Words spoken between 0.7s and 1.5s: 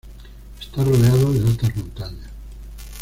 rodeado de